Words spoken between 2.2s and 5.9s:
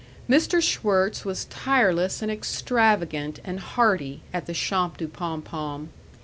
and extravagant and hearty at the Champs du Pom Pom.